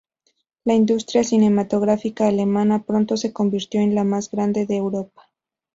La 0.63 0.73
industria 0.73 1.23
cinematográfica 1.23 2.25
alemana 2.27 2.81
pronto 2.85 3.17
se 3.17 3.31
convirtió 3.31 3.81
en 3.81 3.93
la 3.93 4.03
más 4.03 4.31
grande 4.31 4.65
de 4.65 4.77
Europa. 4.77 5.29